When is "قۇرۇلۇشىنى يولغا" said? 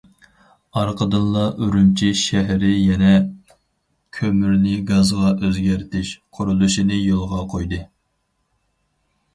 6.39-7.45